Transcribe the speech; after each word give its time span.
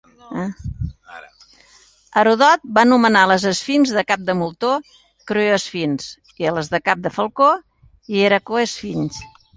Heròdot 2.21 2.63
va 2.77 2.85
anomenar 2.85 3.21
les 3.33 3.45
esfinxs 3.51 3.93
de 3.97 4.05
cap 4.13 4.23
de 4.31 4.35
moltó 4.39 4.71
'crioesfinxs' 4.95 6.41
i 6.45 6.51
a 6.53 6.55
les 6.57 6.73
de 6.73 6.81
cap 6.89 7.05
de 7.07 7.13
falcó, 7.19 7.51
'hieracoesfinxs'. 8.11 9.23